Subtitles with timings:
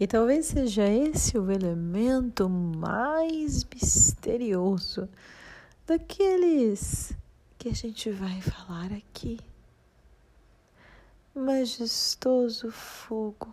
[0.00, 5.08] E talvez seja esse o elemento mais misterioso
[5.84, 7.12] daqueles
[7.58, 9.40] que a gente vai falar aqui.
[11.34, 13.52] Majestoso fogo,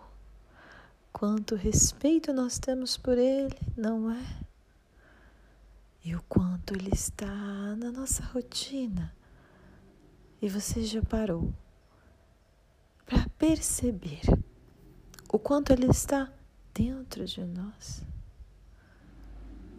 [1.12, 4.46] quanto respeito nós temos por ele, não é?
[6.04, 7.26] E o quanto ele está
[7.76, 9.12] na nossa rotina.
[10.40, 11.52] E você já parou
[13.08, 14.22] para perceber
[15.32, 16.32] o quanto ele está
[16.74, 18.02] dentro de nós.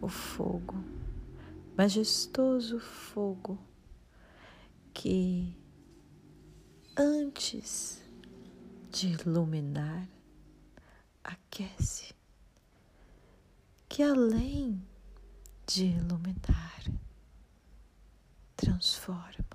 [0.01, 0.75] O fogo,
[1.75, 3.57] majestoso fogo,
[4.93, 5.55] que
[6.95, 8.01] antes
[8.91, 10.07] de iluminar,
[11.23, 12.13] aquece,
[13.89, 14.81] que além
[15.65, 16.83] de iluminar,
[18.55, 19.45] transforma.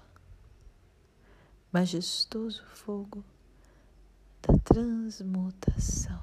[1.73, 3.25] Majestoso fogo
[4.43, 6.23] da transmutação.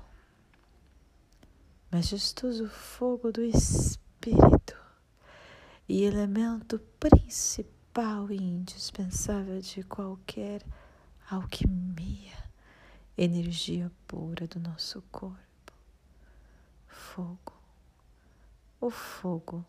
[1.90, 4.78] Majestoso fogo do Espírito
[5.88, 10.64] e elemento principal e indispensável de qualquer
[11.32, 12.38] alquimia,
[13.18, 15.74] energia pura do nosso corpo.
[16.88, 17.54] Fogo,
[18.82, 19.66] o fogo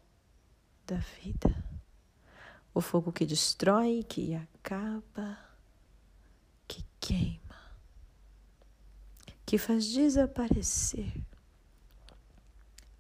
[0.87, 1.65] da vida,
[2.75, 5.39] o fogo que destrói, que acaba,
[6.67, 7.50] que queima
[9.51, 11.13] que faz desaparecer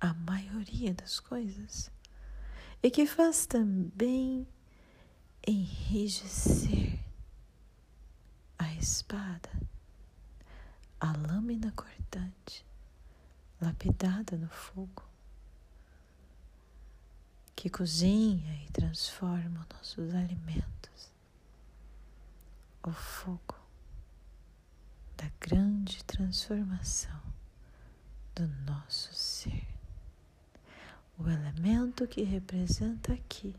[0.00, 1.92] a maioria das coisas
[2.82, 4.44] e que faz também
[5.46, 6.98] enrijecer
[8.58, 9.48] a espada,
[10.98, 12.66] a lâmina cortante,
[13.60, 15.04] lapidada no fogo,
[17.54, 21.12] que cozinha e transforma nossos alimentos.
[22.82, 23.59] O fogo
[25.20, 27.20] da grande transformação
[28.34, 29.68] do nosso ser.
[31.18, 33.54] O elemento que representa aqui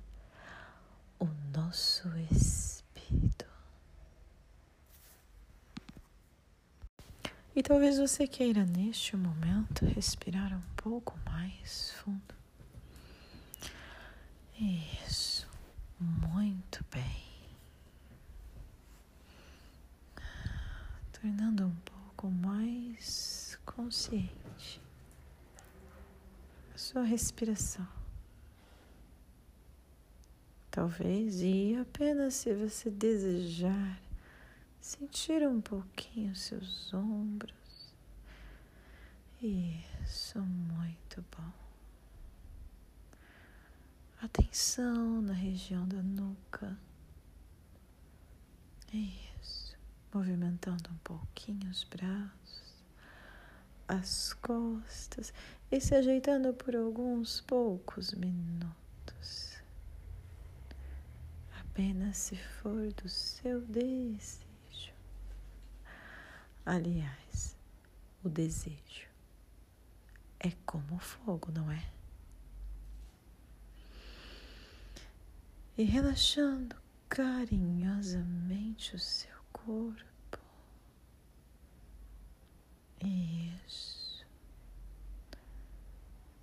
[1.19, 3.45] o nosso espírito.
[7.55, 12.33] E talvez você queira neste momento respirar um pouco mais fundo.
[14.57, 15.47] Isso,
[15.99, 17.30] muito bem.
[21.21, 24.81] Tornando um pouco mais consciente
[26.73, 27.87] a sua respiração.
[30.71, 34.01] Talvez, e apenas se você desejar,
[34.79, 37.93] sentir um pouquinho seus ombros.
[39.41, 41.51] Isso, muito bom.
[44.23, 46.77] Atenção na região da nuca.
[48.93, 49.30] Isso
[50.13, 52.85] movimentando um pouquinho os braços,
[53.87, 55.33] as costas
[55.71, 59.61] e se ajeitando por alguns poucos minutos.
[61.59, 64.93] Apenas se for do seu desejo.
[66.65, 67.57] Aliás,
[68.23, 69.07] o desejo
[70.39, 71.89] é como fogo, não é?
[75.77, 76.75] E relaxando
[77.07, 79.30] carinhosamente o seu
[79.65, 80.39] corpo.
[82.99, 84.25] Isso.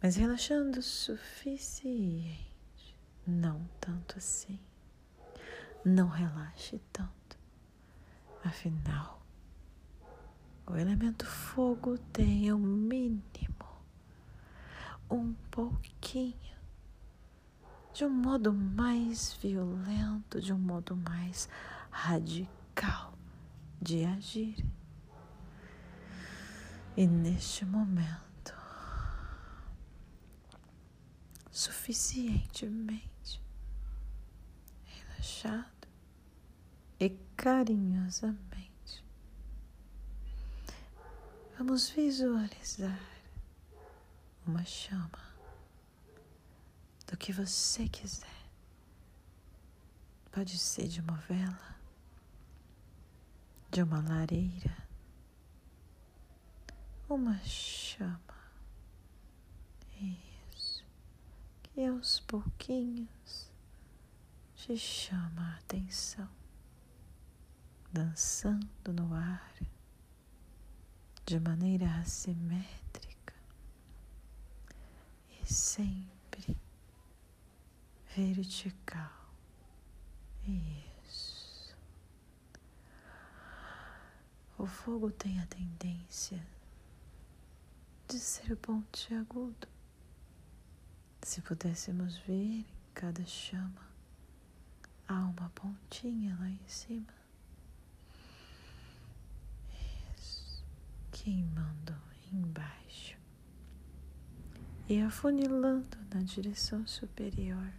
[0.03, 2.39] Mas relaxando o suficiente.
[3.27, 4.59] Não tanto assim.
[5.85, 7.39] Não relaxe tanto.
[8.45, 9.21] Afinal,
[10.67, 13.23] o elemento fogo tem o mínimo,
[15.11, 16.57] um pouquinho,
[17.93, 21.49] de um modo mais violento, de um modo mais
[21.91, 22.58] radical
[23.81, 24.65] de agir.
[26.97, 28.55] E neste momento,
[31.51, 33.41] suficientemente
[34.85, 35.89] relaxado
[36.99, 39.05] e carinhosamente,
[41.57, 43.01] vamos visualizar
[44.47, 45.29] uma chama
[47.07, 48.27] do que você quiser.
[50.33, 51.78] Pode ser de uma vela,
[53.79, 54.77] de uma lareira,
[57.09, 58.19] uma chama.
[60.51, 60.85] Isso,
[61.63, 63.49] que aos pouquinhos
[64.57, 66.29] te chama a atenção,
[67.93, 69.55] dançando no ar
[71.25, 73.35] de maneira assimétrica
[75.41, 76.57] e sempre
[78.17, 79.31] vertical.
[80.43, 80.88] Isso.
[84.59, 86.45] O fogo tem a tendência
[88.09, 89.69] de ser pontiagudo.
[91.23, 93.87] Se pudéssemos ver em cada chama,
[95.07, 97.15] há uma pontinha lá em cima.
[100.17, 100.65] Isso,
[101.13, 101.95] queimando
[102.33, 103.17] embaixo
[104.89, 107.73] e afunilando na direção superior,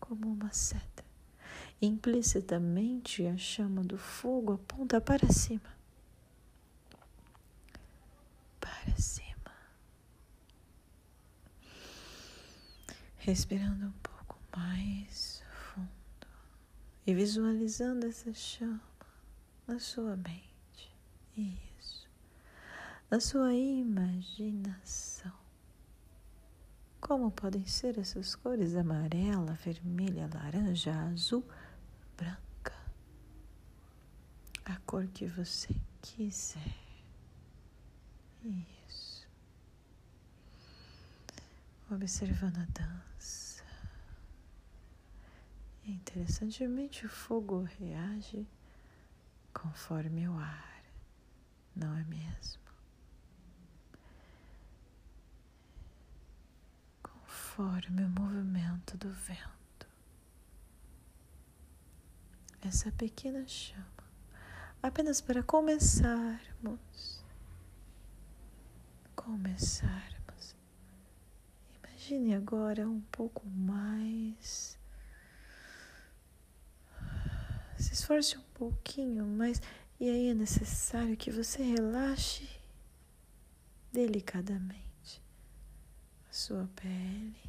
[0.00, 1.04] como uma seta.
[1.80, 5.74] Implicitamente, a chama do fogo aponta para cima.
[8.58, 9.52] Para cima.
[13.24, 15.88] Respirando um pouco mais fundo
[17.06, 18.82] e visualizando essa chama
[19.66, 20.94] na sua mente.
[21.34, 22.06] Isso.
[23.10, 25.32] Na sua imaginação.
[27.00, 31.48] Como podem ser essas cores amarela, vermelha, laranja, azul,
[32.18, 32.74] branca?
[34.66, 36.76] A cor que você quiser.
[38.44, 38.73] Isso.
[41.94, 43.62] Observando a dança.
[45.86, 48.46] Interessantemente, o fogo reage
[49.52, 50.82] conforme o ar,
[51.76, 52.64] não é mesmo?
[57.54, 59.86] conforme o movimento do vento.
[62.60, 63.84] Essa pequena chama,
[64.82, 67.22] apenas para começarmos.
[69.14, 70.13] Começarmos.
[72.04, 74.78] Imagine agora um pouco mais.
[77.78, 79.62] Se esforce um pouquinho mais,
[79.98, 82.46] e aí é necessário que você relaxe
[83.90, 85.22] delicadamente
[86.30, 87.40] sua pele.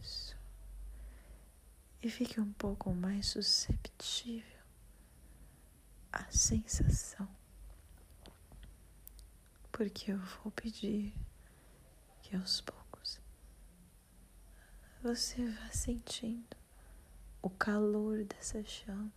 [0.00, 0.36] Isso.
[2.02, 4.58] E fique um pouco mais susceptível
[6.12, 7.28] à sensação.
[9.70, 11.14] Porque eu vou pedir
[12.28, 13.18] que aos poucos
[15.02, 16.54] você vá sentindo
[17.40, 19.10] o calor dessa chama.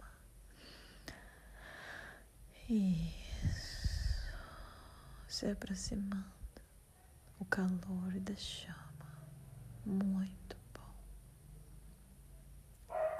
[2.69, 4.31] Isso.
[5.27, 6.23] Se aproximando
[7.37, 8.79] o calor da chama.
[9.85, 10.95] Muito bom.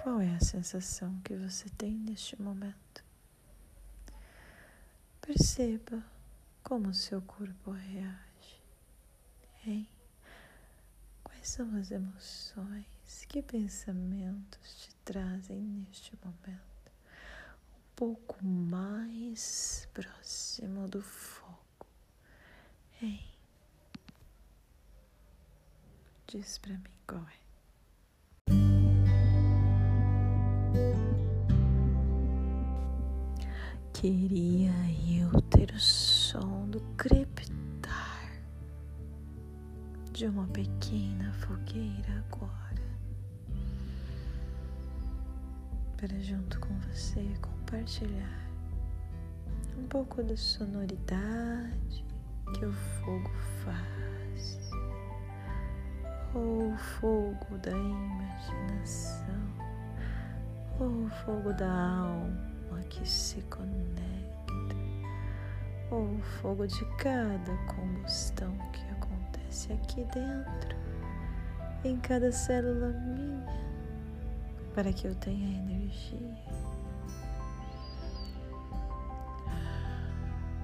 [0.03, 3.03] Qual é a sensação que você tem neste momento?
[5.19, 6.01] Perceba
[6.63, 8.30] como o seu corpo reage.
[9.65, 9.87] Hein?
[11.23, 12.85] Quais são as emoções?
[13.29, 16.91] Que pensamentos te trazem neste momento?
[17.77, 21.85] Um pouco mais próximo do fogo.
[23.01, 23.23] Hein?
[26.27, 27.41] Diz para mim qual é.
[33.93, 34.73] Queria
[35.07, 37.70] eu ter o som do crepitar
[40.21, 42.83] de uma pequena fogueira agora,
[45.97, 48.47] para junto com você compartilhar
[49.79, 52.05] um pouco da sonoridade
[52.53, 53.31] que o fogo
[53.65, 54.71] faz.
[56.35, 59.25] Ou o fogo da imaginação,
[60.79, 64.75] ou o fogo da alma que se conecta,
[65.89, 69.10] ou o fogo de cada combustão que acontece
[69.73, 70.77] aqui dentro,
[71.83, 73.45] em cada célula minha,
[74.73, 76.35] para que eu tenha energia.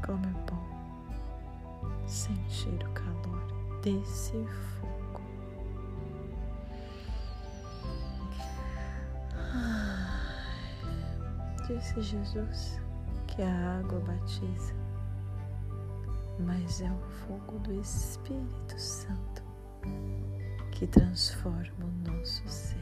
[0.05, 4.31] Como é bom sentir o calor desse
[4.79, 5.21] fogo.
[11.67, 12.79] Disse Jesus
[13.27, 14.73] que a água batiza,
[16.39, 19.43] mas é o fogo do Espírito Santo
[20.71, 22.77] que transforma o nosso ser.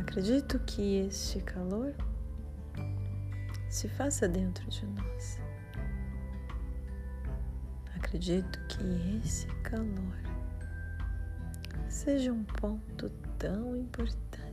[0.00, 1.94] Acredito que este calor
[3.68, 5.38] se faça dentro de nós.
[7.94, 10.16] Acredito que esse calor
[11.88, 14.47] seja um ponto tão importante.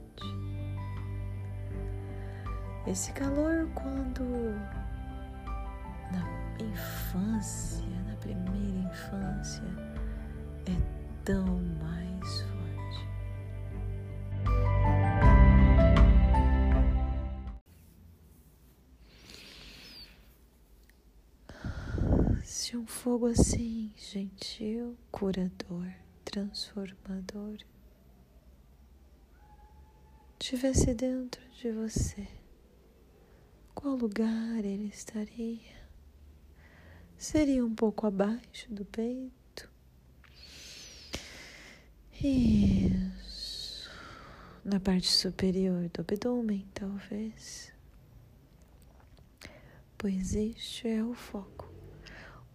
[2.88, 4.24] Esse calor, quando
[6.12, 6.24] na
[6.64, 9.64] infância, na primeira infância,
[10.68, 10.78] é
[11.24, 11.46] tão
[11.82, 12.56] mais forte.
[22.44, 25.92] Se um fogo assim, gentil, curador,
[26.24, 27.58] transformador
[30.38, 32.28] tivesse dentro de você,
[33.76, 35.76] qual lugar ele estaria?
[37.18, 39.70] Seria um pouco abaixo do peito?
[42.24, 43.92] Isso.
[44.64, 47.72] Na parte superior do abdômen, talvez.
[49.98, 51.72] Pois este é o foco.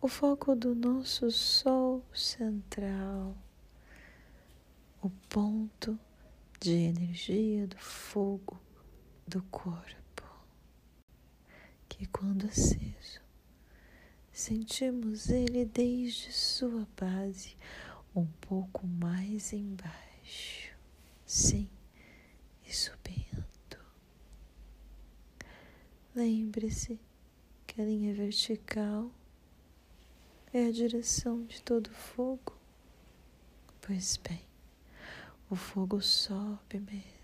[0.01, 3.37] O foco do nosso Sol central.
[5.03, 5.99] O ponto
[6.61, 8.61] de energia do fogo
[9.27, 10.00] do corpo,
[12.01, 13.21] que quando aceso,
[14.33, 17.55] sentimos ele desde sua base
[18.17, 20.75] um pouco mais embaixo,
[21.27, 21.69] sim,
[22.65, 23.77] e subindo.
[26.17, 26.99] Lembre-se
[27.67, 29.11] que a linha vertical
[30.55, 32.57] é a direção de todo fogo.
[33.83, 34.41] Pois bem,
[35.51, 37.20] o fogo sobe mesmo.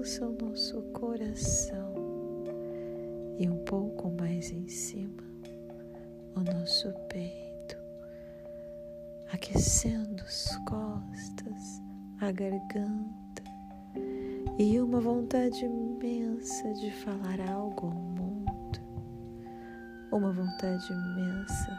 [0.00, 1.92] Alcança o nosso coração.
[3.38, 5.22] E um pouco mais em cima,
[6.34, 7.76] o nosso peito,
[9.30, 11.82] aquecendo as costas,
[12.18, 13.42] a garganta
[14.58, 18.80] e uma vontade imensa de falar algo ao mundo,
[20.12, 21.78] uma vontade imensa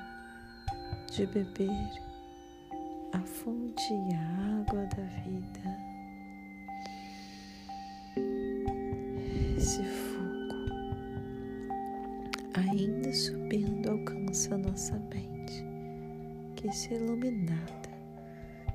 [1.11, 1.91] de beber
[3.13, 5.90] a fonte e a água da vida.
[12.71, 15.63] Ainda subindo, alcança nossa mente,
[16.55, 17.91] que se iluminada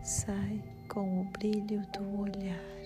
[0.02, 2.76] sai com o brilho do olhar.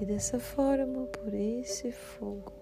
[0.00, 2.52] E dessa forma, por esse fogo,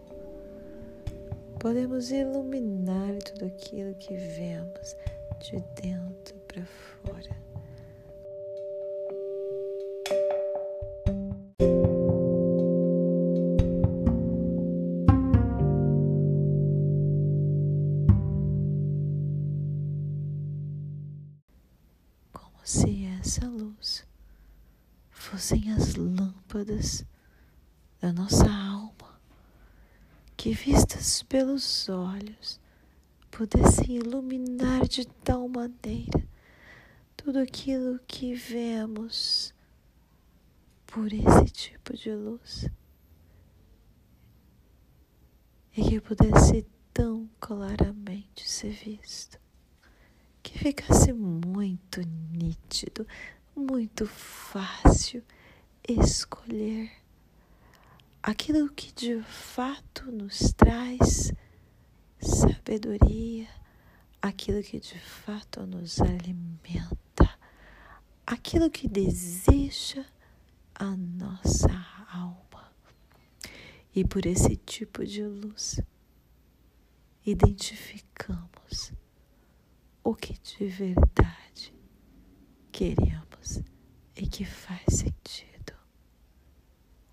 [1.59, 4.97] podemos iluminar tudo aquilo que vemos
[5.40, 7.50] de dentro para fora.
[30.40, 32.59] Que vistas pelos olhos
[33.30, 36.26] pudessem iluminar de tal maneira
[37.14, 39.52] tudo aquilo que vemos
[40.87, 42.66] por esse tipo de luz.
[45.76, 49.38] E que pudesse tão claramente ser visto,
[50.42, 52.00] que ficasse muito
[52.32, 53.06] nítido,
[53.54, 55.23] muito fácil
[55.87, 57.00] escolher
[58.23, 61.33] aquilo que de fato nos traz
[62.21, 63.49] sabedoria,
[64.21, 67.39] aquilo que de fato nos alimenta,
[68.27, 70.05] aquilo que deseja
[70.75, 71.71] a nossa
[72.12, 72.71] alma.
[73.95, 75.81] E por esse tipo de luz,
[77.25, 78.93] identificamos
[80.05, 81.75] o que de verdade
[82.71, 83.62] queremos
[84.15, 85.50] e que faz sentido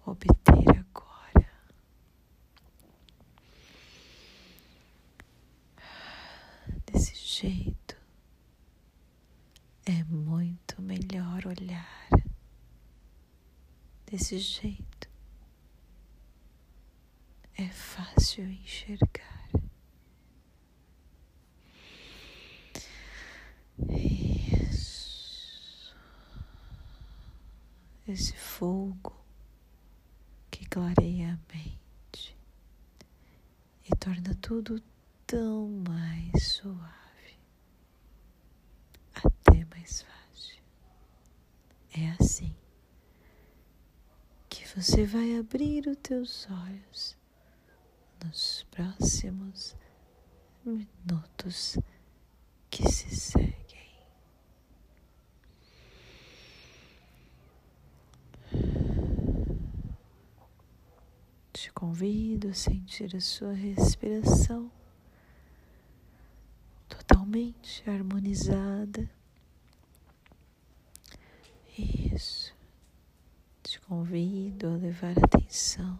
[0.07, 1.51] obter agora.
[6.85, 7.97] Desse jeito
[9.85, 12.07] é muito melhor olhar.
[14.05, 15.09] Desse jeito
[17.55, 19.49] é fácil enxergar.
[23.89, 25.93] Isso.
[28.07, 29.26] Esse fogo
[30.77, 32.37] clareia a mente
[33.83, 34.79] e torna tudo
[35.25, 37.39] tão mais suave,
[39.15, 40.61] até mais fácil.
[41.95, 42.55] É assim
[44.47, 47.17] que você vai abrir os teus olhos
[48.23, 49.75] nos próximos
[50.63, 51.79] minutos
[52.69, 53.66] que se seguem.
[61.67, 64.71] Te convido a sentir a sua respiração
[66.87, 69.11] totalmente harmonizada.
[71.77, 72.55] Isso.
[73.61, 75.99] Te convido a levar atenção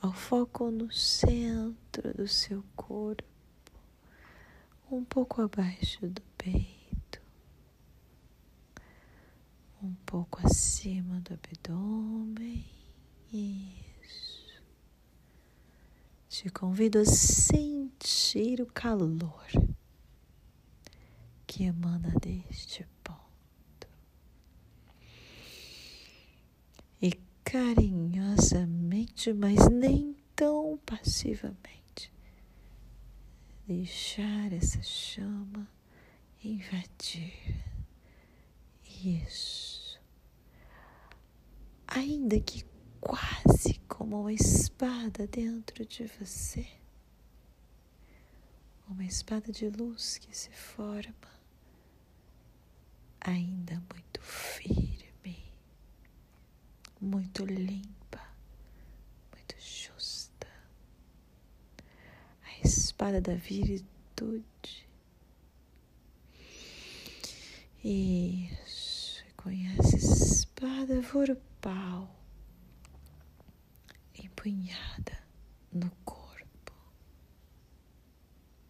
[0.00, 3.22] ao foco no centro do seu corpo,
[4.90, 7.20] um pouco abaixo do peito,
[9.82, 12.64] um pouco acima do abdômen.
[13.30, 13.91] Isso.
[16.42, 19.46] Te convido a sentir o calor
[21.46, 23.22] que emana deste ponto.
[27.44, 32.12] carinhosamente, mas nem tão passivamente.
[33.64, 35.68] Deixar essa chama
[36.42, 37.62] invadir.
[39.04, 40.00] Isso.
[41.86, 42.71] Ainda que
[43.02, 46.66] quase como uma espada dentro de você.
[48.88, 51.30] Uma espada de luz que se forma,
[53.20, 55.42] ainda muito firme,
[57.00, 58.22] muito limpa,
[59.34, 60.46] muito justa.
[62.44, 64.86] A espada da virtude.
[67.82, 72.21] Isso, conhece espada vorpal
[74.42, 75.22] empunhada
[75.72, 76.72] no corpo.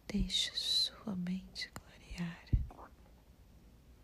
[0.07, 2.45] Deixe sua mente clarear.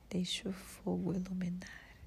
[0.09, 1.97] Deixe o fogo iluminar.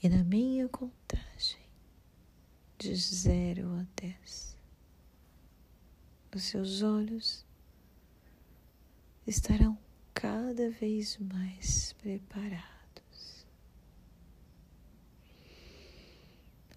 [0.00, 1.66] E na minha contagem,
[2.78, 4.56] de zero a dez,
[6.32, 7.44] os seus olhos
[9.26, 9.76] estarão
[10.14, 12.75] cada vez mais preparados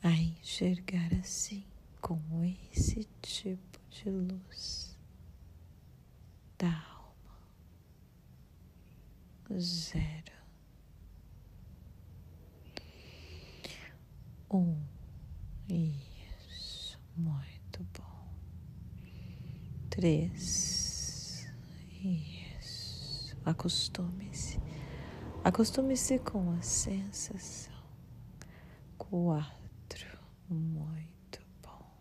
[0.10, 1.64] a enxergar assim,
[2.02, 2.20] com
[2.72, 4.98] esse tipo de luz
[6.58, 7.38] da alma.
[9.60, 10.34] Zero.
[14.50, 14.82] Um.
[15.70, 17.00] Isso.
[17.16, 18.34] Muito bom.
[19.92, 21.48] Três.
[22.04, 23.38] Isso.
[23.46, 24.60] Acostume-se.
[25.44, 27.78] Acostume-se com a sensação.
[28.98, 29.59] Quatro
[30.50, 31.92] muito bom.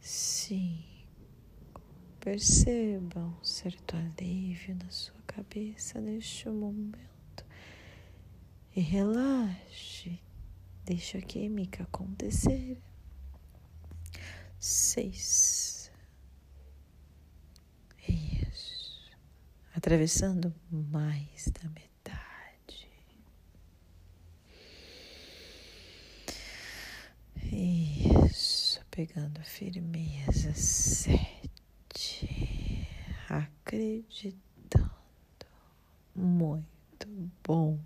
[0.00, 1.80] Cinco.
[2.20, 7.44] Perceba um certo alívio na sua cabeça neste momento
[8.74, 10.20] e relaxe.
[10.84, 12.80] Deixa a química acontecer.
[14.58, 15.90] Seis.
[18.08, 19.10] Isso.
[19.74, 21.91] Atravessando mais da metade
[27.64, 30.52] Isso, pegando firmeza.
[30.52, 31.28] Sete.
[33.28, 34.90] Acreditando.
[36.12, 37.06] Muito
[37.44, 37.78] bom.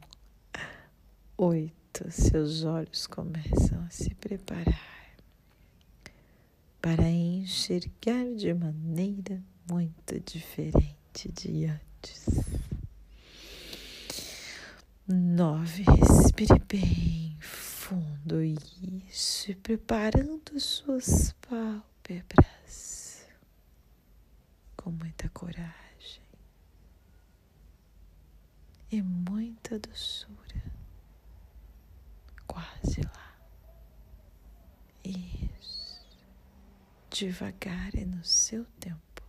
[1.36, 2.10] Oito.
[2.10, 5.14] Seus olhos começam a se preparar
[6.80, 12.26] para enxergar de maneira muito diferente de antes.
[15.06, 15.82] Nove.
[15.82, 17.25] Respire bem
[17.87, 23.25] fundo, isso, e preparando suas pálpebras
[24.77, 26.25] com muita coragem
[28.90, 30.64] e muita doçura,
[32.44, 33.37] quase lá.
[35.05, 36.05] Isso,
[37.09, 39.22] devagar e no seu tempo,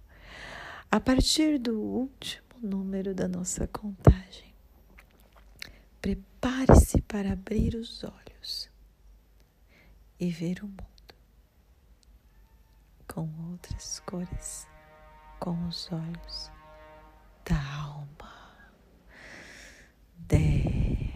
[0.90, 4.52] a partir do último número da nossa contagem.
[6.02, 8.04] Prepare-se para abrir os
[8.48, 8.70] olhos
[10.20, 10.88] e ver o mundo
[13.08, 14.68] com outras cores,
[15.40, 16.52] com os olhos
[17.46, 18.08] da alma.
[20.28, 21.14] Dez.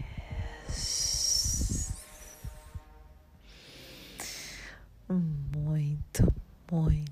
[5.08, 6.34] Muito,
[6.70, 7.11] muito